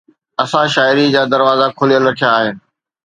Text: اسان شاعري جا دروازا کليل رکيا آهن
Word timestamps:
اسان 0.43 0.67
شاعري 0.75 1.05
جا 1.13 1.21
دروازا 1.33 1.67
کليل 1.79 2.01
رکيا 2.09 2.29
آهن 2.39 2.55